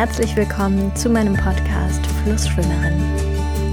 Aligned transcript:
herzlich 0.00 0.34
willkommen 0.34 0.96
zu 0.96 1.10
meinem 1.10 1.34
Podcast 1.34 2.06
Flussschwimmerin. 2.24 2.98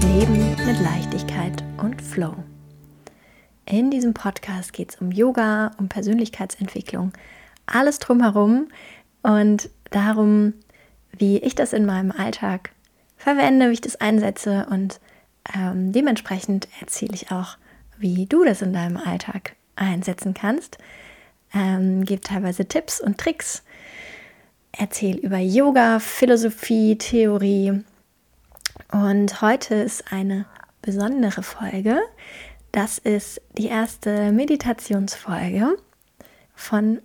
Leben 0.02 0.54
mit 0.66 0.78
Leichtigkeit 0.78 1.64
und 1.78 2.02
Flow. 2.02 2.34
In 3.64 3.90
diesem 3.90 4.12
Podcast 4.12 4.74
geht 4.74 4.90
es 4.90 4.96
um 4.96 5.10
Yoga, 5.10 5.70
um 5.78 5.88
Persönlichkeitsentwicklung, 5.88 7.14
alles 7.64 7.98
drumherum 7.98 8.68
und 9.22 9.70
darum, 9.90 10.52
wie 11.16 11.38
ich 11.38 11.54
das 11.54 11.72
in 11.72 11.86
meinem 11.86 12.12
Alltag 12.12 12.72
verwende, 13.16 13.70
wie 13.70 13.74
ich 13.74 13.80
das 13.80 13.96
einsetze 13.96 14.66
und 14.68 15.00
ähm, 15.56 15.92
dementsprechend 15.92 16.68
erzähle 16.82 17.14
ich 17.14 17.32
auch, 17.32 17.56
wie 17.96 18.26
du 18.26 18.44
das 18.44 18.60
in 18.60 18.74
deinem 18.74 18.98
Alltag 18.98 19.56
einsetzen 19.76 20.34
kannst. 20.34 20.76
Ähm, 21.54 22.04
gebe 22.04 22.20
teilweise 22.20 22.66
Tipps 22.66 23.00
und 23.00 23.16
Tricks, 23.16 23.62
erzähle 24.72 25.18
über 25.18 25.38
Yoga, 25.38 25.98
Philosophie, 25.98 26.96
Theorie. 26.96 27.84
Und 28.92 29.42
heute 29.42 29.74
ist 29.74 30.12
eine 30.12 30.46
besondere 30.82 31.42
Folge. 31.42 31.98
Das 32.72 32.98
ist 32.98 33.40
die 33.56 33.66
erste 33.66 34.32
Meditationsfolge 34.32 35.76
von 36.54 37.00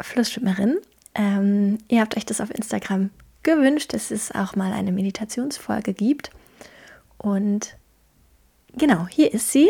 Flussschwimmerin. 0.00 0.78
Ähm, 1.14 1.78
ihr 1.88 2.00
habt 2.00 2.16
euch 2.16 2.26
das 2.26 2.40
auf 2.40 2.54
Instagram 2.54 3.10
gewünscht, 3.42 3.94
dass 3.94 4.10
es 4.10 4.32
auch 4.32 4.54
mal 4.54 4.72
eine 4.72 4.92
Meditationsfolge 4.92 5.94
gibt. 5.94 6.30
Und 7.16 7.76
genau, 8.76 9.06
hier 9.08 9.32
ist 9.32 9.50
sie. 9.50 9.68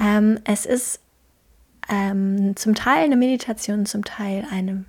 Ähm, 0.00 0.38
es 0.44 0.66
ist 0.66 1.00
ähm, 1.88 2.54
zum 2.56 2.74
Teil 2.74 3.04
eine 3.04 3.16
Meditation, 3.16 3.86
zum 3.86 4.04
Teil 4.04 4.46
eine 4.50 4.84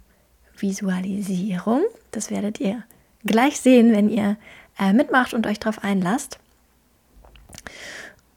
Visualisierung. 0.61 1.83
Das 2.11 2.31
werdet 2.31 2.59
ihr 2.59 2.83
gleich 3.25 3.59
sehen, 3.59 3.91
wenn 3.91 4.09
ihr 4.09 4.38
äh, 4.80 4.94
mitmacht 4.94 5.33
und 5.33 5.47
euch 5.47 5.59
darauf 5.59 5.83
einlasst. 5.83 6.39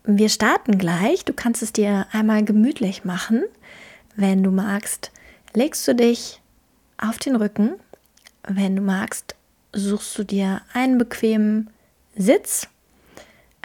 Wir 0.05 0.29
starten 0.29 0.79
gleich. 0.79 1.25
Du 1.25 1.33
kannst 1.33 1.63
es 1.63 1.73
dir 1.73 2.07
einmal 2.13 2.45
gemütlich 2.45 3.05
machen. 3.05 3.45
Wenn 4.17 4.43
du 4.43 4.51
magst, 4.51 5.13
legst 5.55 5.87
du 5.87 5.95
dich 5.95 6.41
auf 6.99 7.19
den 7.19 7.37
Rücken. 7.37 7.75
Wenn 8.47 8.77
du 8.77 8.83
magst, 8.83 9.37
suchst 9.73 10.17
du 10.19 10.25
dir 10.25 10.63
einen 10.73 10.99
bequemen 10.99 11.71
Sitz. 12.17 12.69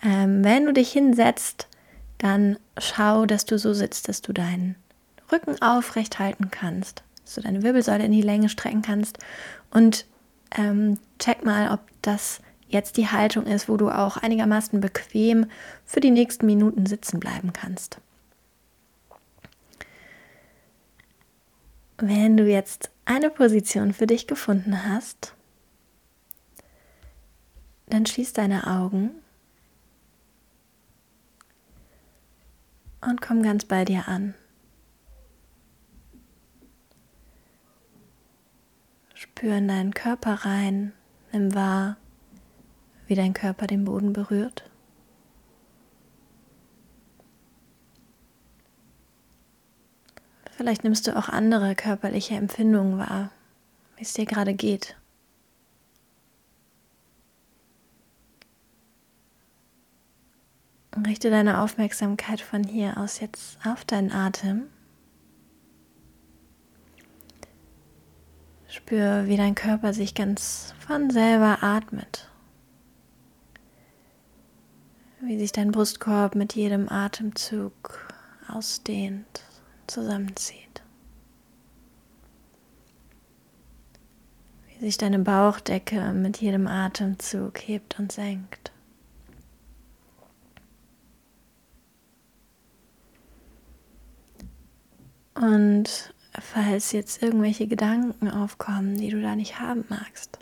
Ähm, 0.04 0.44
wenn 0.44 0.66
du 0.66 0.74
dich 0.74 0.92
hinsetzt, 0.92 1.68
dann 2.18 2.58
schau, 2.78 3.26
dass 3.26 3.46
du 3.46 3.58
so 3.58 3.74
sitzt, 3.74 4.08
dass 4.08 4.22
du 4.22 4.34
deinen 4.34 4.76
Rücken 5.32 5.62
aufrecht 5.62 6.20
halten 6.20 6.52
kannst, 6.52 7.04
dass 7.26 7.36
du 7.36 7.42
deine 7.42 7.64
Wirbelsäule 7.64 8.06
in 8.06 8.12
die 8.12 8.22
Länge 8.22 8.50
strecken 8.50 8.82
kannst 8.82 9.18
und 9.72 10.06
ähm, 10.56 11.00
check 11.20 11.44
mal, 11.44 11.72
ob 11.72 11.82
das 12.02 12.40
jetzt 12.68 12.98
die 12.98 13.08
Haltung 13.08 13.46
ist, 13.46 13.68
wo 13.68 13.78
du 13.78 13.90
auch 13.90 14.18
einigermaßen 14.18 14.80
bequem 14.80 15.48
für 15.86 16.00
die 16.00 16.12
nächsten 16.12 16.46
Minuten 16.46 16.86
sitzen 16.86 17.20
bleiben 17.20 17.52
kannst. 17.52 18.00
Wenn 21.98 22.38
du 22.38 22.46
jetzt 22.46 22.92
eine 23.06 23.30
Position 23.30 23.94
für 23.94 24.08
dich 24.08 24.28
gefunden 24.28 24.88
hast, 24.88 25.34
dann 27.88 28.06
schließ 28.06 28.34
deine 28.34 28.68
Augen 28.68 29.12
und 33.02 33.22
komm 33.22 33.44
ganz 33.44 33.66
bei 33.66 33.86
dir 33.86 34.08
an. 34.08 34.34
Spür 39.38 39.58
in 39.58 39.68
deinen 39.68 39.94
Körper 39.94 40.46
rein, 40.46 40.94
nimm 41.34 41.54
wahr, 41.54 41.98
wie 43.06 43.16
dein 43.16 43.34
Körper 43.34 43.68
den 43.68 43.84
Boden 43.84 44.14
berührt. 44.14 44.64
Vielleicht 50.52 50.86
nimmst 50.86 51.06
du 51.06 51.18
auch 51.18 51.28
andere 51.28 51.76
körperliche 51.76 52.36
Empfindungen 52.36 52.98
wahr, 52.98 53.30
wie 53.98 54.04
es 54.04 54.14
dir 54.14 54.26
gerade 54.26 54.54
geht. 54.54 54.96
Richte 61.06 61.30
deine 61.30 61.60
Aufmerksamkeit 61.60 62.40
von 62.40 62.64
hier 62.64 62.98
aus 62.98 63.20
jetzt 63.20 63.58
auf 63.66 63.84
deinen 63.84 64.14
Atem. 64.14 64.70
Spür, 68.76 69.26
wie 69.28 69.38
dein 69.38 69.56
Körper 69.56 69.94
sich 69.94 70.16
ganz 70.16 70.74
von 70.86 71.10
selber 71.10 71.60
atmet. 71.64 72.30
Wie 75.22 75.40
sich 75.40 75.54
dein 75.54 75.72
Brustkorb 75.72 76.36
mit 76.36 76.56
jedem 76.56 76.90
Atemzug 76.90 77.74
ausdehnt, 78.50 79.44
zusammenzieht. 79.88 80.84
Wie 84.68 84.86
sich 84.86 84.98
deine 84.98 85.20
Bauchdecke 85.20 86.12
mit 86.12 86.42
jedem 86.42 86.68
Atemzug 86.68 87.58
hebt 87.60 87.98
und 87.98 88.12
senkt. 88.12 88.74
Und 95.34 96.14
falls 96.42 96.92
jetzt 96.92 97.22
irgendwelche 97.22 97.68
Gedanken 97.68 98.30
aufkommen, 98.30 98.96
die 98.96 99.10
du 99.10 99.22
da 99.22 99.36
nicht 99.36 99.60
haben 99.60 99.86
magst, 99.90 100.40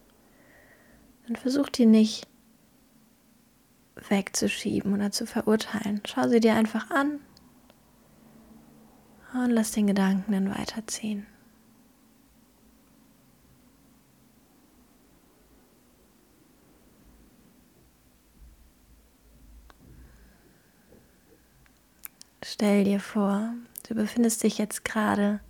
dann 1.27 1.35
versuch 1.35 1.69
die 1.69 1.85
nicht 1.85 2.27
wegzuschieben 4.09 4.93
oder 4.93 5.11
zu 5.11 5.25
verurteilen. 5.25 6.01
Schau 6.05 6.27
sie 6.27 6.39
dir 6.39 6.55
einfach 6.55 6.89
an 6.91 7.19
und 9.33 9.51
lass 9.51 9.71
den 9.71 9.87
Gedanken 9.87 10.31
dann 10.31 10.49
weiterziehen. 10.49 11.25
Stell 22.43 22.83
dir 22.83 22.99
vor, 22.99 23.55
Du 23.87 23.95
befindest 23.95 24.43
dich 24.43 24.57
jetzt 24.57 24.85
gerade 24.85 25.41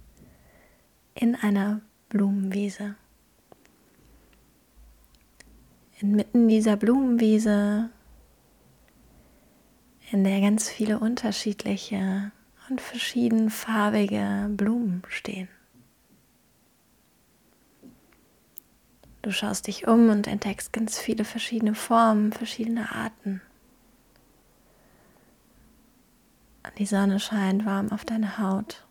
in 1.15 1.35
einer 1.35 1.81
Blumenwiese. 2.09 2.95
Inmitten 5.99 6.47
dieser 6.47 6.75
Blumenwiese, 6.75 7.89
in 10.11 10.23
der 10.23 10.41
ganz 10.41 10.69
viele 10.69 10.99
unterschiedliche 10.99 12.31
und 12.69 12.81
verschiedenfarbige 12.81 14.49
Blumen 14.49 15.03
stehen. 15.07 15.47
Du 19.23 19.31
schaust 19.31 19.67
dich 19.67 19.87
um 19.87 20.09
und 20.09 20.27
entdeckst 20.27 20.73
ganz 20.73 20.99
viele 20.99 21.23
verschiedene 21.23 21.75
Formen, 21.75 22.33
verschiedene 22.33 22.91
Arten. 22.91 23.41
Die 26.77 26.85
Sonne 26.85 27.19
scheint 27.19 27.65
warm 27.65 27.91
auf 27.91 28.03
deine 28.03 28.37
Haut. 28.37 28.85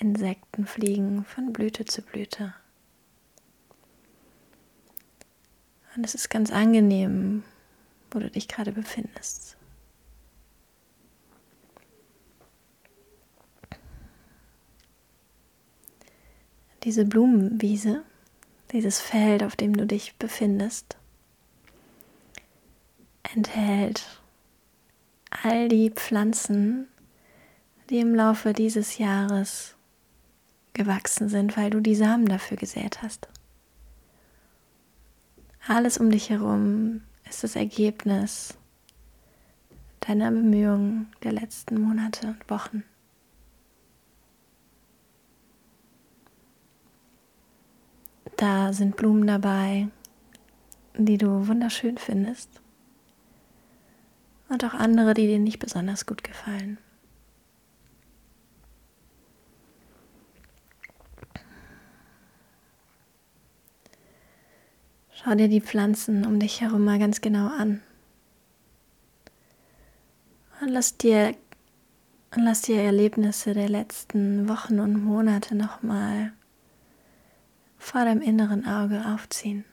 Insekten 0.00 0.66
fliegen 0.66 1.24
von 1.24 1.52
Blüte 1.52 1.84
zu 1.84 2.02
Blüte. 2.02 2.54
Und 5.96 6.04
es 6.04 6.14
ist 6.14 6.28
ganz 6.28 6.52
angenehm, 6.52 7.42
wo 8.12 8.20
du 8.20 8.30
dich 8.30 8.46
gerade 8.46 8.70
befindest. 8.70 9.56
Diese 16.84 17.04
Blumenwiese, 17.04 18.04
dieses 18.70 19.00
Feld, 19.00 19.42
auf 19.42 19.56
dem 19.56 19.76
du 19.76 19.84
dich 19.84 20.14
befindest, 20.16 20.96
enthält 23.34 24.22
all 25.42 25.68
die 25.68 25.90
Pflanzen, 25.90 26.86
die 27.90 27.98
im 27.98 28.14
Laufe 28.14 28.52
dieses 28.52 28.98
Jahres 28.98 29.74
gewachsen 30.78 31.28
sind, 31.28 31.56
weil 31.56 31.70
du 31.70 31.80
die 31.80 31.96
Samen 31.96 32.26
dafür 32.26 32.56
gesät 32.56 33.02
hast. 33.02 33.28
Alles 35.66 35.98
um 35.98 36.10
dich 36.10 36.30
herum 36.30 37.02
ist 37.28 37.44
das 37.44 37.56
Ergebnis 37.56 38.56
deiner 40.00 40.30
Bemühungen 40.30 41.12
der 41.22 41.32
letzten 41.32 41.80
Monate 41.82 42.28
und 42.28 42.48
Wochen. 42.48 42.84
Da 48.36 48.72
sind 48.72 48.96
Blumen 48.96 49.26
dabei, 49.26 49.88
die 50.96 51.18
du 51.18 51.48
wunderschön 51.48 51.98
findest 51.98 52.62
und 54.48 54.64
auch 54.64 54.74
andere, 54.74 55.12
die 55.12 55.26
dir 55.26 55.40
nicht 55.40 55.58
besonders 55.58 56.06
gut 56.06 56.22
gefallen. 56.22 56.78
Schau 65.28 65.34
dir 65.34 65.48
die 65.48 65.60
Pflanzen 65.60 66.24
um 66.24 66.40
dich 66.40 66.62
herum 66.62 66.86
mal 66.86 66.98
ganz 66.98 67.20
genau 67.20 67.48
an. 67.48 67.82
Und 70.62 70.68
lass 70.68 70.96
dir, 70.96 71.36
und 72.34 72.44
lass 72.44 72.62
dir 72.62 72.80
Erlebnisse 72.80 73.52
der 73.52 73.68
letzten 73.68 74.48
Wochen 74.48 74.80
und 74.80 75.04
Monate 75.04 75.54
nochmal 75.54 76.32
vor 77.76 78.06
deinem 78.06 78.22
inneren 78.22 78.66
Auge 78.66 79.04
aufziehen. 79.04 79.66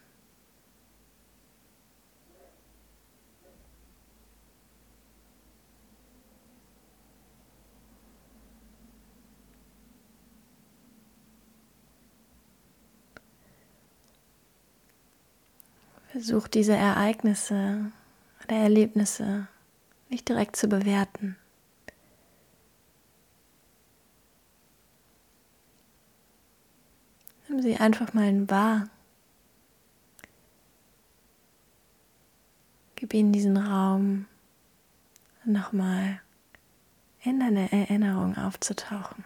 Versuch 16.16 16.48
diese 16.48 16.72
Ereignisse 16.72 17.92
oder 18.42 18.56
Erlebnisse 18.56 19.50
nicht 20.08 20.30
direkt 20.30 20.56
zu 20.56 20.70
bewerten. 20.70 21.36
Nimm 27.50 27.62
sie 27.62 27.76
einfach 27.76 28.14
mal 28.14 28.50
wahr. 28.50 28.88
Gib 32.96 33.14
ihnen 33.14 33.34
diesen 33.34 33.58
Raum, 33.58 34.26
nochmal 35.44 36.22
in 37.24 37.42
deine 37.42 37.70
Erinnerung 37.74 38.38
aufzutauchen. 38.38 39.26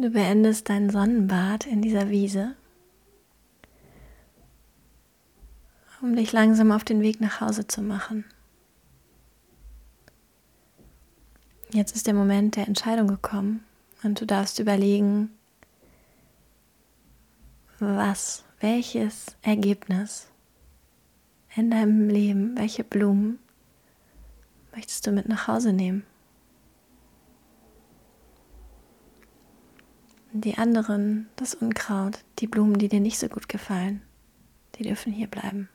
Du 0.00 0.08
beendest 0.08 0.70
dein 0.70 0.88
Sonnenbad 0.88 1.66
in 1.66 1.82
dieser 1.82 2.08
Wiese, 2.08 2.56
um 6.00 6.16
dich 6.16 6.32
langsam 6.32 6.72
auf 6.72 6.84
den 6.84 7.02
Weg 7.02 7.20
nach 7.20 7.42
Hause 7.42 7.66
zu 7.66 7.82
machen. 7.82 8.24
Jetzt 11.70 11.94
ist 11.94 12.06
der 12.06 12.14
Moment 12.14 12.56
der 12.56 12.66
Entscheidung 12.66 13.08
gekommen 13.08 13.62
und 14.02 14.18
du 14.18 14.24
darfst 14.24 14.58
überlegen, 14.58 15.32
was, 17.78 18.42
welches 18.60 19.36
Ergebnis 19.42 20.28
in 21.54 21.70
deinem 21.70 22.08
Leben, 22.08 22.56
welche 22.56 22.84
Blumen 22.84 23.38
möchtest 24.74 25.06
du 25.06 25.12
mit 25.12 25.28
nach 25.28 25.46
Hause 25.46 25.74
nehmen? 25.74 26.06
Die 30.32 30.56
anderen, 30.58 31.28
das 31.36 31.54
Unkraut, 31.54 32.20
die 32.38 32.46
Blumen, 32.46 32.78
die 32.78 32.88
dir 32.88 33.00
nicht 33.00 33.18
so 33.18 33.28
gut 33.28 33.48
gefallen, 33.48 34.02
die 34.76 34.84
dürfen 34.84 35.12
hier 35.12 35.26
bleiben. 35.26 35.68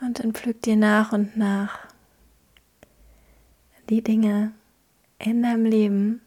Und 0.00 0.18
dann 0.18 0.32
pflück 0.32 0.62
dir 0.62 0.76
nach 0.76 1.12
und 1.12 1.36
nach 1.36 1.86
die 3.88 4.02
Dinge 4.02 4.52
in 5.18 5.42
deinem 5.42 5.64
Leben, 5.64 6.22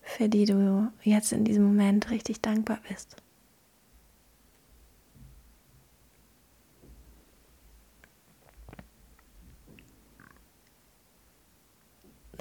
für 0.00 0.28
die 0.28 0.46
du 0.46 0.90
jetzt 1.02 1.32
in 1.32 1.44
diesem 1.44 1.64
Moment 1.64 2.10
richtig 2.10 2.40
dankbar 2.40 2.78
bist. 2.88 3.21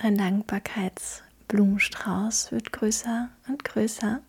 Dein 0.02 0.18
Dankbarkeitsblumenstrauß 0.18 2.52
wird 2.52 2.74
größer 2.74 3.30
und 3.48 3.64
größer. 3.64 4.22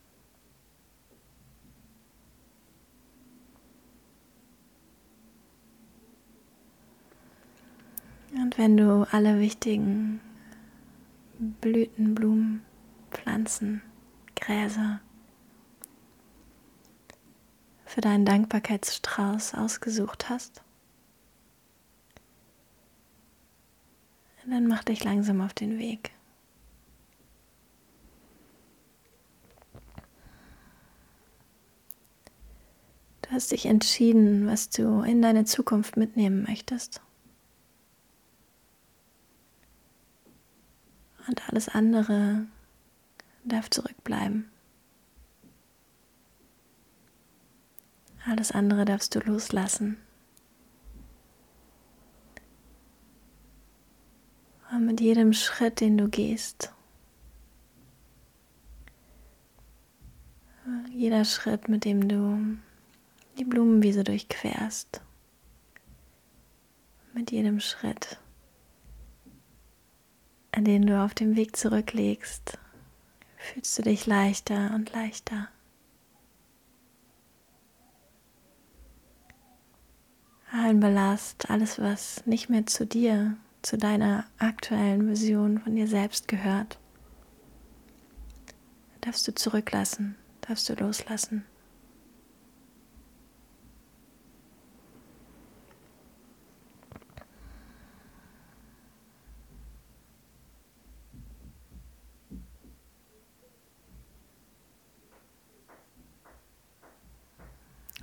Und 8.34 8.58
wenn 8.58 8.76
du 8.76 9.08
alle 9.12 9.40
wichtigen 9.40 10.20
Blüten, 11.38 12.14
Blumen, 12.14 12.62
Pflanzen, 13.10 13.80
Gräser 14.36 15.00
für 17.86 18.02
deinen 18.02 18.26
Dankbarkeitsstrauß 18.26 19.54
ausgesucht 19.54 20.28
hast, 20.28 20.62
dann 24.50 24.66
mach 24.66 24.84
dich 24.84 25.04
langsam 25.04 25.40
auf 25.40 25.54
den 25.54 25.78
Weg. 25.78 26.10
Du 33.22 33.30
hast 33.30 33.52
dich 33.52 33.66
entschieden, 33.66 34.46
was 34.46 34.68
du 34.68 35.02
in 35.02 35.22
deine 35.22 35.44
Zukunft 35.44 35.96
mitnehmen 35.96 36.42
möchtest. 36.42 37.00
Und 41.28 41.48
alles 41.48 41.68
andere 41.68 42.46
darf 43.44 43.70
zurückbleiben. 43.70 44.50
Alles 48.26 48.52
andere 48.52 48.84
darfst 48.84 49.14
du 49.14 49.20
loslassen. 49.20 49.96
Mit 54.82 55.00
jedem 55.00 55.32
Schritt, 55.32 55.80
den 55.80 55.96
du 55.96 56.08
gehst, 56.08 56.72
jeder 60.90 61.24
Schritt, 61.24 61.68
mit 61.68 61.84
dem 61.84 62.08
du 62.08 62.58
die 63.38 63.44
Blumenwiese 63.44 64.02
durchquerst, 64.02 65.00
mit 67.14 67.30
jedem 67.30 67.60
Schritt, 67.60 68.18
an 70.50 70.64
den 70.64 70.84
du 70.84 71.00
auf 71.00 71.14
dem 71.14 71.36
Weg 71.36 71.56
zurücklegst, 71.56 72.58
fühlst 73.36 73.78
du 73.78 73.82
dich 73.82 74.06
leichter 74.06 74.74
und 74.74 74.92
leichter. 74.92 75.48
Allen 80.50 80.80
Ballast, 80.80 81.48
alles, 81.50 81.78
was 81.78 82.26
nicht 82.26 82.50
mehr 82.50 82.66
zu 82.66 82.84
dir 82.84 83.36
zu 83.62 83.78
deiner 83.78 84.26
aktuellen 84.38 85.08
Vision 85.08 85.60
von 85.60 85.76
dir 85.76 85.86
selbst 85.86 86.26
gehört, 86.26 86.78
darfst 89.00 89.26
du 89.26 89.34
zurücklassen, 89.34 90.16
darfst 90.40 90.68
du 90.68 90.74
loslassen. 90.74 91.44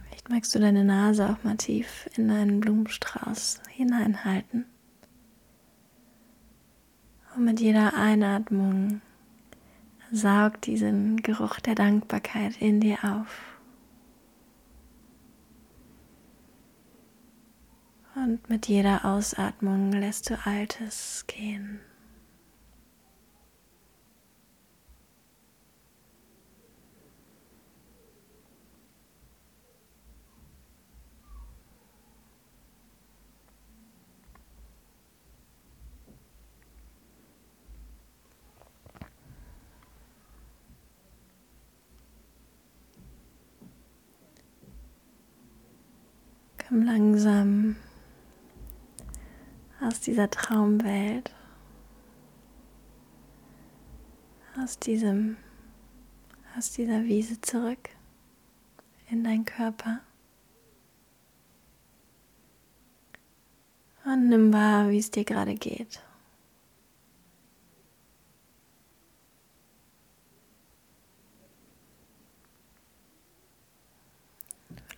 Vielleicht 0.04 0.30
magst 0.30 0.56
du 0.56 0.60
deine 0.60 0.84
Nase 0.86 1.30
auch 1.30 1.44
mal 1.44 1.58
tief 1.58 2.10
in 2.16 2.30
deinen 2.30 2.60
Blumenstrauß 2.62 3.62
hineinhalten. 3.70 4.66
Und 7.39 7.46
mit 7.46 7.62
jeder 7.62 7.93
Einatmung 7.93 9.00
saug 10.12 10.60
diesen 10.60 11.24
Geruch 11.24 11.62
der 11.62 11.74
Dankbarkeit 11.74 12.62
in 12.62 12.81
dir 12.81 12.98
auf. 13.01 13.58
Und 18.13 18.50
mit 18.50 18.67
jeder 18.67 19.05
Ausatmung 19.05 19.93
lässt 19.93 20.29
du 20.29 20.38
Altes 20.43 21.24
gehen. 21.27 21.79
Komm 46.69 46.83
langsam 46.83 47.77
aus 49.81 50.01
dieser 50.01 50.29
Traumwelt, 50.29 51.33
aus 54.55 54.77
diesem, 54.77 55.38
aus 56.55 56.71
dieser 56.73 57.05
Wiese 57.05 57.41
zurück 57.41 57.89
in 59.09 59.23
deinen 59.23 59.45
Körper. 59.45 60.01
Und 64.05 64.29
nimm 64.29 64.53
wahr, 64.53 64.89
wie 64.89 64.99
es 64.99 65.09
dir 65.09 65.23
gerade 65.23 65.55
geht. 65.55 66.03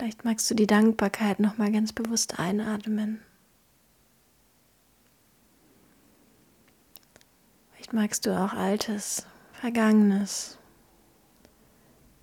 Vielleicht 0.01 0.25
magst 0.25 0.49
du 0.49 0.55
die 0.55 0.65
Dankbarkeit 0.65 1.39
noch 1.39 1.59
mal 1.59 1.71
ganz 1.71 1.93
bewusst 1.93 2.39
einatmen. 2.39 3.21
Vielleicht 7.71 7.93
magst 7.93 8.25
du 8.25 8.35
auch 8.35 8.53
altes, 8.53 9.27
vergangenes 9.53 10.57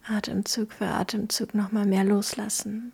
Atemzug 0.02 0.72
für 0.72 0.88
Atemzug 0.88 1.54
noch 1.54 1.70
mal 1.70 1.86
mehr 1.86 2.02
loslassen. 2.02 2.92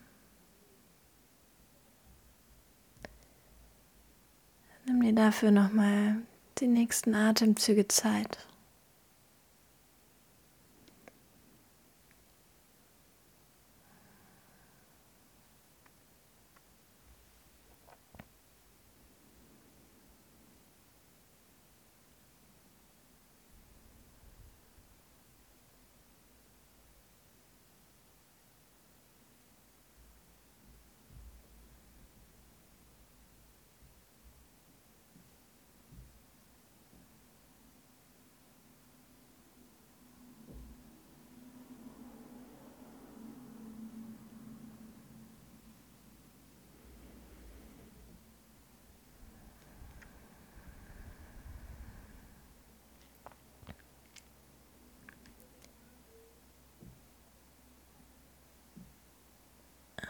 Nimm 4.85 5.01
dir 5.01 5.15
dafür 5.15 5.51
noch 5.51 5.73
mal 5.73 6.17
die 6.59 6.67
nächsten 6.67 7.15
Atemzüge 7.15 7.89
Zeit. 7.89 8.47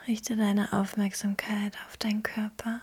Richte 0.07 0.37
deine 0.37 0.75
Aufmerksamkeit 0.75 1.79
auf 1.87 1.97
deinen 1.97 2.23
Körper. 2.23 2.83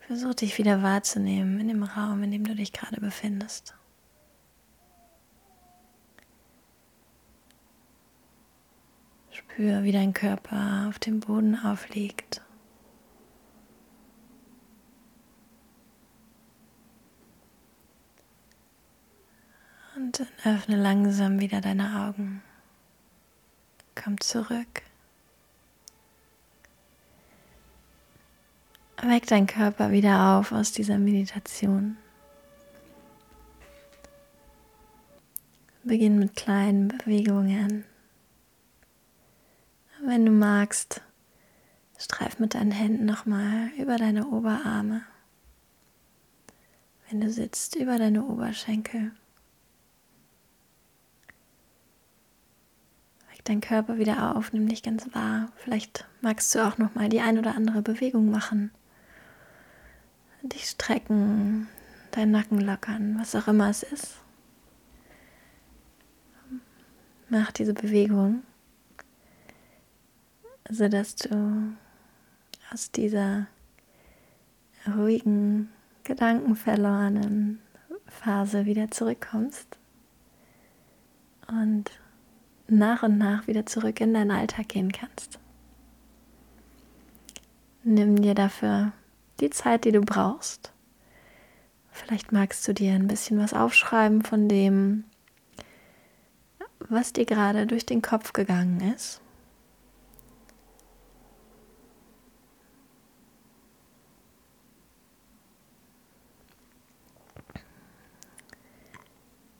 Versuch 0.00 0.34
dich 0.34 0.58
wieder 0.58 0.82
wahrzunehmen 0.82 1.60
in 1.60 1.68
dem 1.68 1.82
Raum, 1.82 2.22
in 2.22 2.30
dem 2.30 2.44
du 2.44 2.54
dich 2.54 2.74
gerade 2.74 3.00
befindest. 3.00 3.74
Spür, 9.30 9.82
wie 9.82 9.92
dein 9.92 10.12
Körper 10.12 10.86
auf 10.88 10.98
dem 10.98 11.20
Boden 11.20 11.58
aufliegt. 11.58 12.42
Und 19.96 20.26
öffne 20.44 20.76
langsam 20.76 21.40
wieder 21.40 21.62
deine 21.62 22.06
Augen. 22.06 22.42
Komm 24.02 24.20
zurück. 24.20 24.82
Weck 29.02 29.26
deinen 29.26 29.46
Körper 29.46 29.90
wieder 29.90 30.38
auf 30.38 30.52
aus 30.52 30.72
dieser 30.72 30.98
Meditation. 30.98 31.96
Beginn 35.82 36.18
mit 36.18 36.36
kleinen 36.36 36.88
Bewegungen. 36.88 37.84
Wenn 40.04 40.26
du 40.26 40.32
magst, 40.32 41.00
streif 41.98 42.38
mit 42.38 42.54
deinen 42.54 42.72
Händen 42.72 43.04
nochmal 43.04 43.70
über 43.78 43.96
deine 43.96 44.28
Oberarme. 44.28 45.02
Wenn 47.08 47.20
du 47.20 47.30
sitzt, 47.30 47.74
über 47.76 47.98
deine 47.98 48.24
Oberschenkel. 48.24 49.12
Deinen 53.48 53.60
Körper 53.60 53.98
wieder 53.98 54.36
auf, 54.36 54.52
nimm 54.52 54.68
dich 54.68 54.82
ganz 54.82 55.12
wahr. 55.14 55.50
Vielleicht 55.56 56.06
magst 56.20 56.54
du 56.54 56.66
auch 56.66 56.78
noch 56.78 56.94
mal 56.94 57.08
die 57.08 57.20
ein 57.20 57.38
oder 57.38 57.54
andere 57.54 57.82
Bewegung 57.82 58.30
machen. 58.30 58.70
Dich 60.42 60.66
strecken, 60.66 61.68
deinen 62.10 62.32
Nacken 62.32 62.60
lockern, 62.60 63.16
was 63.18 63.34
auch 63.34 63.48
immer 63.48 63.70
es 63.70 63.82
ist. 63.82 64.18
Mach 67.30 67.52
diese 67.52 67.74
Bewegung, 67.74 68.42
sodass 70.70 71.16
du 71.16 71.76
aus 72.72 72.90
dieser 72.90 73.46
ruhigen, 74.86 75.70
gedankenverlorenen 76.04 77.60
Phase 78.06 78.64
wieder 78.64 78.90
zurückkommst 78.90 79.78
und 81.48 81.90
nach 82.68 83.02
und 83.02 83.18
nach 83.18 83.46
wieder 83.46 83.66
zurück 83.66 84.00
in 84.00 84.14
deinen 84.14 84.30
Alltag 84.30 84.68
gehen 84.68 84.92
kannst. 84.92 85.38
Nimm 87.82 88.20
dir 88.20 88.34
dafür 88.34 88.92
die 89.40 89.50
Zeit, 89.50 89.84
die 89.84 89.92
du 89.92 90.02
brauchst. 90.02 90.72
Vielleicht 91.90 92.32
magst 92.32 92.66
du 92.68 92.74
dir 92.74 92.92
ein 92.92 93.08
bisschen 93.08 93.38
was 93.38 93.54
aufschreiben 93.54 94.22
von 94.22 94.48
dem, 94.48 95.04
was 96.80 97.12
dir 97.12 97.24
gerade 97.24 97.66
durch 97.66 97.86
den 97.86 98.02
Kopf 98.02 98.32
gegangen 98.32 98.80
ist. 98.94 99.20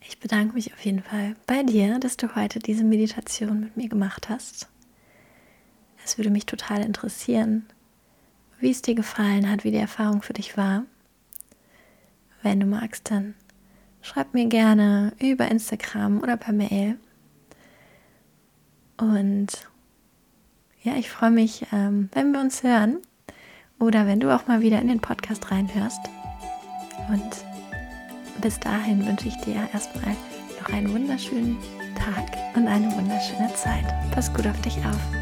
Ich 0.00 0.20
bedanke 0.38 0.54
mich 0.54 0.72
auf 0.72 0.84
jeden 0.84 1.02
Fall 1.02 1.34
bei 1.48 1.64
dir, 1.64 1.98
dass 1.98 2.16
du 2.16 2.36
heute 2.36 2.60
diese 2.60 2.84
Meditation 2.84 3.58
mit 3.58 3.76
mir 3.76 3.88
gemacht 3.88 4.28
hast. 4.28 4.68
Es 6.04 6.16
würde 6.16 6.30
mich 6.30 6.46
total 6.46 6.84
interessieren, 6.84 7.66
wie 8.60 8.70
es 8.70 8.80
dir 8.80 8.94
gefallen 8.94 9.50
hat, 9.50 9.64
wie 9.64 9.72
die 9.72 9.78
Erfahrung 9.78 10.22
für 10.22 10.34
dich 10.34 10.56
war. 10.56 10.84
Wenn 12.40 12.60
du 12.60 12.66
magst, 12.66 13.10
dann 13.10 13.34
schreib 14.00 14.32
mir 14.32 14.46
gerne 14.46 15.12
über 15.18 15.50
Instagram 15.50 16.22
oder 16.22 16.36
per 16.36 16.52
Mail. 16.52 17.00
Und 18.96 19.68
ja, 20.84 20.94
ich 20.94 21.10
freue 21.10 21.32
mich, 21.32 21.66
ähm, 21.72 22.10
wenn 22.12 22.30
wir 22.30 22.40
uns 22.40 22.62
hören 22.62 22.98
oder 23.80 24.06
wenn 24.06 24.20
du 24.20 24.32
auch 24.32 24.46
mal 24.46 24.60
wieder 24.60 24.80
in 24.80 24.86
den 24.86 25.00
Podcast 25.00 25.50
reinhörst. 25.50 26.00
Und 27.08 27.47
bis 28.40 28.58
dahin 28.60 29.06
wünsche 29.06 29.28
ich 29.28 29.36
dir 29.40 29.68
erstmal 29.72 30.14
noch 30.60 30.72
einen 30.72 30.92
wunderschönen 30.92 31.58
Tag 31.94 32.24
und 32.56 32.66
eine 32.66 32.90
wunderschöne 32.94 33.52
Zeit. 33.54 33.84
Pass 34.12 34.32
gut 34.32 34.46
auf 34.46 34.60
dich 34.62 34.76
auf. 34.78 35.17